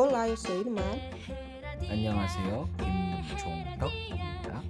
[0.00, 0.82] Olá, eu sou Irmã.
[1.90, 2.68] 안녕하세요.
[3.28, 4.62] 김종덕입니다.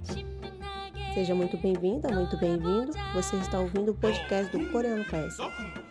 [1.13, 2.91] Seja muito bem-vinda, muito bem-vindo.
[3.13, 5.37] Você está ouvindo o podcast do Coreano Class.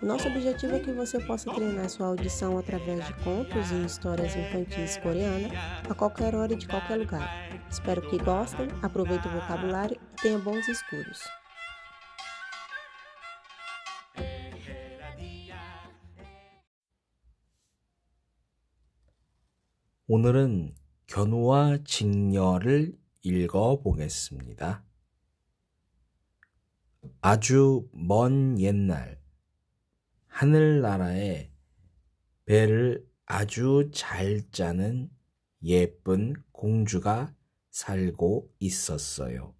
[0.00, 4.36] O nosso objetivo é que você possa treinar sua audição através de contos e histórias
[4.36, 5.52] infantis coreanas
[5.88, 7.28] a qualquer hora e de qualquer lugar.
[7.70, 11.20] Espero que gostem, aproveitem o vocabulário e tenham bons estudos.
[20.07, 20.73] 오늘은
[21.05, 24.83] 견우와 직녀를 읽어 보겠습니다.
[27.21, 29.21] 아주 먼 옛날
[30.27, 31.51] 하늘나라에
[32.45, 35.09] 배를 아주 잘 짜는
[35.63, 37.33] 예쁜 공주가
[37.69, 39.53] 살고 있었어요.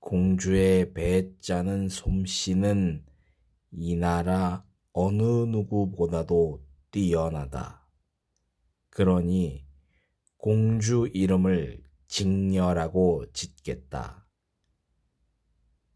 [0.00, 3.06] 공주의 배 짜는 솜씨는
[3.70, 7.85] 이 나라 어느 누구보다도 뛰어나다.
[8.96, 9.62] 그러니
[10.38, 14.26] 공주 이름을 직녀라고 짓겠다.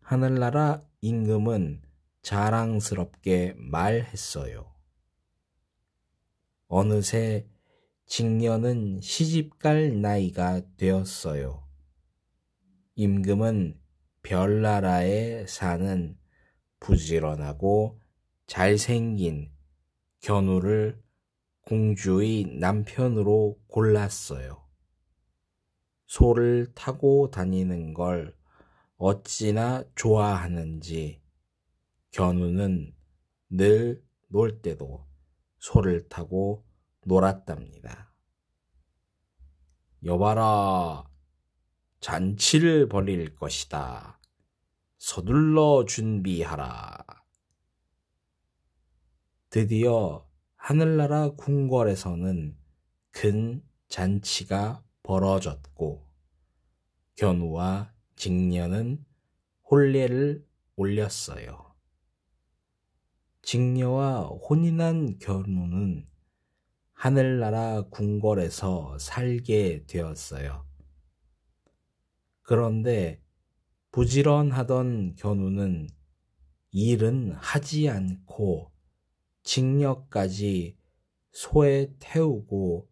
[0.03, 1.81] 하늘나라 임금은
[2.21, 4.71] 자랑스럽게 말했어요.
[6.67, 7.49] 어느새
[8.05, 11.67] 직녀는 시집갈 나이가 되었어요.
[12.97, 13.81] 임금은
[14.23, 16.19] 별나라에 사는
[16.81, 17.99] 부지런하고
[18.47, 19.51] 잘생긴
[20.21, 21.03] 견우를
[21.71, 24.69] 공주의 남편으로 골랐어요.
[26.07, 28.37] 소를 타고 다니는 걸
[28.99, 31.23] 어찌나 좋아하는지
[32.11, 32.93] 견우는
[33.51, 35.07] 늘 놀 때도
[35.59, 36.65] 소를 타고
[37.05, 38.15] 놀았답니다.
[40.05, 41.05] 여봐라,
[41.99, 44.21] 잔치를 벌일 것이다.
[44.99, 47.05] 서둘러 준비하라.
[49.51, 50.30] 드디어
[50.71, 52.57] 하늘나라 궁궐에서는
[53.11, 56.07] 큰 잔치가 벌어졌고
[57.17, 59.05] 견우와 직녀는
[59.69, 61.75] 혼례를 올렸어요.
[63.43, 66.07] 직녀와 혼인한 견우는
[66.93, 70.65] 하늘나라 궁궐에서 살게 되었어요.
[72.43, 73.21] 그런데
[73.91, 75.89] 부지런하던 견우는
[76.71, 78.70] 일은 하지 않고
[79.51, 80.77] 직녀까지
[81.33, 82.89] 소에 태우고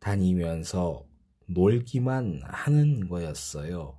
[0.00, 1.06] 다니면서
[1.46, 3.96] 놀기만 하는 거였어요.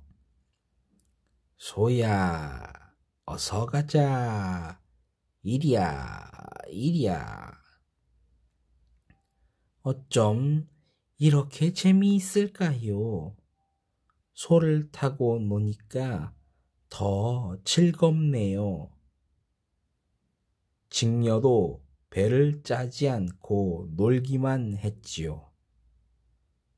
[1.56, 2.70] 소야,
[3.24, 4.82] 어서 가자.
[5.42, 6.30] 이리야,
[6.68, 7.52] 이리야.
[9.80, 10.68] 어쩜
[11.16, 13.34] 이렇게 재미있을까요?
[14.34, 16.34] 소를 타고 노니까
[16.90, 18.97] 더 즐겁네요.
[20.90, 25.50] 직녀도 배를 짜지 않고 놀기만 했지요.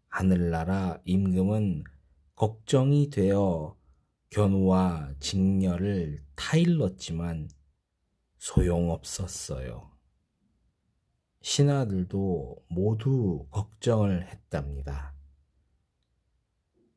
[0.08, 1.84] 하늘나라 임금은
[2.34, 3.76] 걱정이 되어
[4.30, 7.48] 견우와 직녀를 타일렀지만
[8.38, 9.90] 소용없었어요.
[11.42, 15.14] 신하들도 모두 걱정을 했답니다.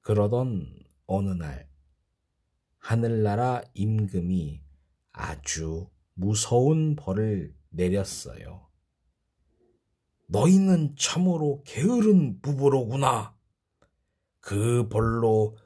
[0.01, 1.69] 그러던 어느 날
[2.77, 4.61] 하늘나라 임금이
[5.11, 8.67] 아주 무서운 벌을 내렸어요.
[10.27, 13.35] 너희는 참으로 게으른 부부로구나.
[14.39, 15.57] 그 벌로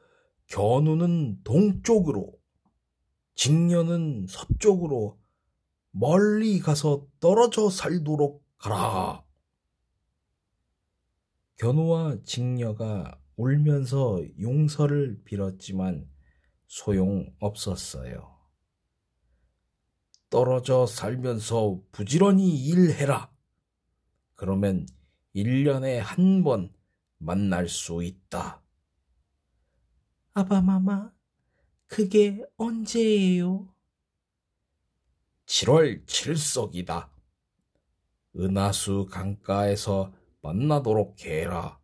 [0.47, 2.37] 견우는 동쪽으로,
[3.35, 5.19] 직녀는 서쪽으로
[5.91, 9.23] 멀리 가서 떨어져 살도록 가라.
[11.57, 16.09] 견우와 직녀가 울면서 용서를 빌었지만
[16.67, 18.36] 소용 없었어요.
[20.29, 23.31] 떨어져 살면서 부지런히 일해라.
[24.35, 24.87] 그러면
[25.35, 26.73] 1년에 한 번
[27.17, 28.61] 만날 수 있다.
[30.33, 31.11] 아바마마,
[31.87, 33.73] 그게 언제예요?
[35.45, 37.09] 7월 7석이다.
[38.35, 41.79] 은하수 강가에서 만나도록 해라.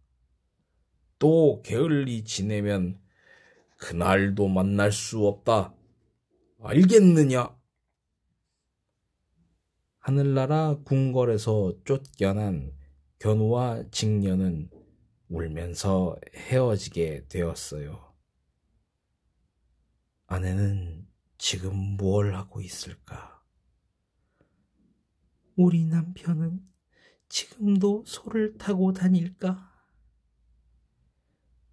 [1.18, 3.01] 또 게을리 지내면
[3.77, 5.73] 그날도 만날 수 없다.
[6.62, 7.56] 알겠느냐?
[10.05, 12.75] 하늘나라 궁궐에서 쫓겨난
[13.19, 14.69] 견우와 직녀는
[15.29, 18.13] 울면서 헤어지게 되었어요.
[20.25, 21.07] 아내는
[21.38, 23.41] 지금 뭘 하고 있을까?
[25.55, 26.59] 우리 남편은
[27.29, 29.71] 지금도 소를 타고 다닐까?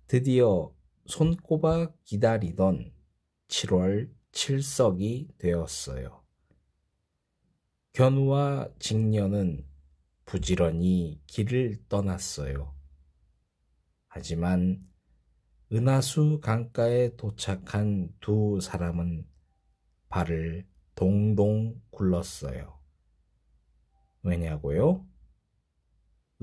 [0.07, 0.73] 드디어
[1.07, 2.93] 손꼽아 기다리던
[3.49, 6.20] 7월 7석이 되었어요.
[7.93, 9.67] 견우와 직녀는
[10.25, 12.73] 부지런히 길을 떠났어요.
[14.07, 14.89] 하지만
[15.73, 19.27] 은하수 강가에 도착한 두 사람은
[20.09, 22.79] 발을 동동 굴렀어요.
[24.23, 25.07] 왜냐고요?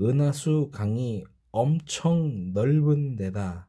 [0.00, 3.68] 은하수 강이 엄청 넓은 데다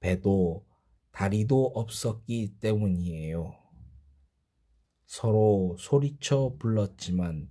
[0.00, 0.66] 배도
[1.12, 3.59] 다리도 없었기 때문이에요.
[5.10, 7.50] 서로 소리쳐 불렀지만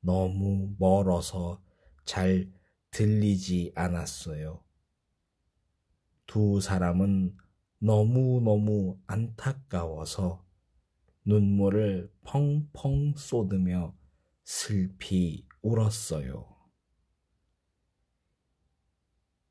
[0.00, 1.62] 너무 멀어서
[2.04, 2.52] 잘
[2.90, 4.60] 들리지 않았어요.
[6.26, 7.36] 두 사람은
[7.78, 10.44] 너무너무 안타까워서
[11.24, 13.96] 눈물을 펑펑 쏟으며
[14.42, 16.56] 슬피 울었어요.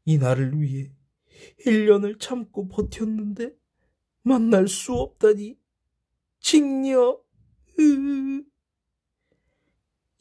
[0.03, 0.91] 이 날을 위해
[1.65, 3.55] 1년을 참고 버텼는데
[4.23, 5.57] 만날 수 없다니
[6.41, 7.28] 징녀
[7.79, 8.43] 으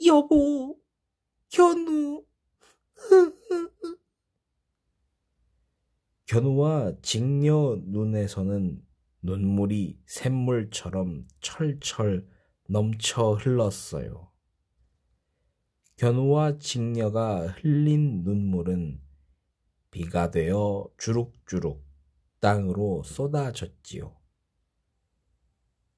[0.06, 0.78] 여보
[1.48, 2.24] 견우
[6.26, 8.84] 견우와 징녀 눈에서는
[9.22, 12.28] 눈물이 샘물처럼 철철
[12.68, 14.30] 넘쳐 흘렀어요.
[15.96, 19.00] 견우와 징녀가 흘린 눈물은
[19.90, 21.82] 비가 되어 주룩주룩
[22.40, 24.17] 땅으로 쏟아졌지요.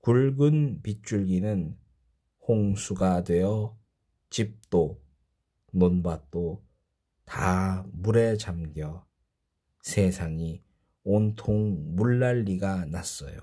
[0.02, 1.76] 굵은 빗줄기는
[2.48, 3.78] 홍수가 되어
[4.30, 5.02] 집도
[5.72, 6.64] 논밭도
[7.24, 9.06] 다 물에 잠겨
[9.82, 10.62] 세상이
[11.04, 13.38] 온통 물난리가 났어요.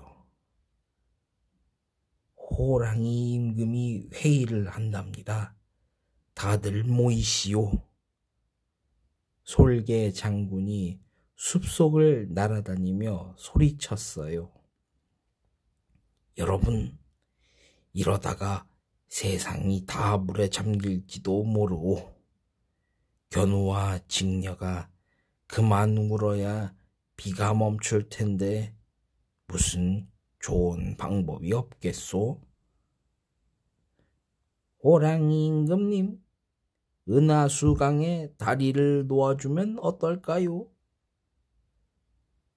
[2.36, 5.56] 호랑이 임금이 회의를 한답니다.
[6.34, 7.72] 다들 모이시오.
[9.44, 11.00] 솔개 장군이
[11.36, 14.57] 숲속을 날아다니며 소리쳤어요.
[16.38, 16.96] 여러분,
[17.92, 18.64] 이러다가
[19.08, 22.14] 세상이 다 물에 잠길지도 모르고
[23.30, 24.88] 견우와 직녀가
[25.48, 26.76] 그만 울어야
[27.16, 28.72] 비가 멈출 텐데
[29.48, 30.08] 무슨
[30.38, 32.40] 좋은 방법이 없겠소?
[34.84, 36.22] 호랑이 임금님,
[37.08, 40.70] 은하수강에 다리를 놓아주면 어떨까요?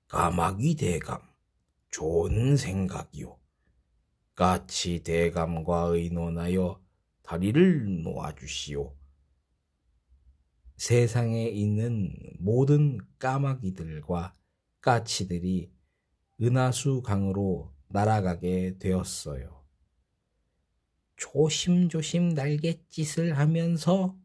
[0.07, 1.19] 까마귀 대감,
[1.89, 3.40] 좋은 생각이요.
[4.41, 6.83] 까치 대감과 의논하여
[7.21, 8.97] 다리를 놓아주시오.
[10.77, 14.35] 세상에 있는 모든 까마귀들과
[14.81, 15.71] 까치들이
[16.41, 19.63] 은하수 강으로 날아가게 되었어요.
[21.17, 24.17] 조심조심 날갯짓을 하면서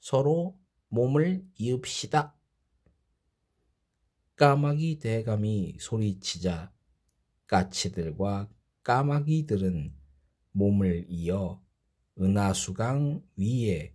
[0.00, 2.34] 서로 몸을 이읍시다.
[4.36, 6.72] 까마귀 대감이 소리치자
[7.46, 8.48] 까치들과
[8.82, 9.94] 까마귀들은
[10.52, 11.62] 몸을 이어
[12.18, 13.94] 은하수강 위에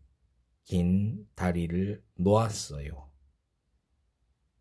[0.63, 3.11] 긴 다리를 놓았어요.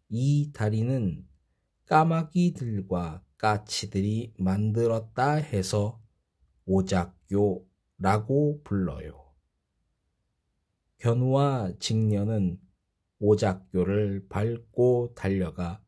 [0.08, 1.26] 이 다리는
[1.86, 6.02] 까마귀들과 까치들이 만들었다 해서
[6.64, 9.32] 오작교라고 불러요.
[10.98, 12.60] 견우와 직녀는
[13.18, 15.82] 오작교를 밟고 달려가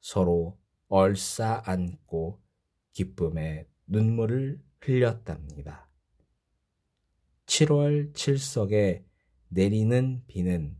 [0.00, 0.58] 서로
[0.88, 2.40] 얼싸 안고
[2.92, 5.88] 기쁨에 눈물을 흘렸답니다.
[7.46, 9.04] 7월 칠석에
[9.48, 10.76] 내리는 비는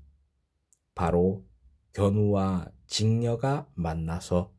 [0.95, 1.45] 바로
[1.93, 4.55] 견우와 직녀가 만나서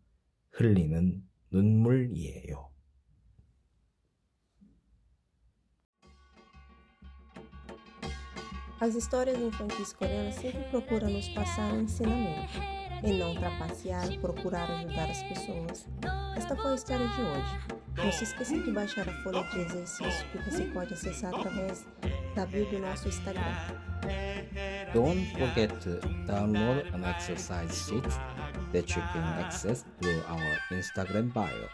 [0.52, 2.70] 흘리는 눈물이에요.
[8.82, 12.60] As histórias infantis coreanas sempre procuram nos passar um ensinamento,
[13.04, 15.88] e não trapacear, procurar ajudar as pessoas.
[16.36, 17.81] Esta foi a história de hoje.
[17.98, 21.86] Não se esqueça de baixar a folha de exercício que você pode acessar através
[22.36, 23.42] da bio do nosso Instagram.
[24.94, 28.08] Don't forget to download an exercise sheet
[28.72, 31.70] that you can access through our Instagram bio.